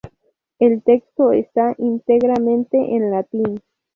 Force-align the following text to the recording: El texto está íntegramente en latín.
El 0.57 0.81
texto 0.81 1.31
está 1.31 1.75
íntegramente 1.77 2.75
en 2.95 3.11
latín. 3.11 3.61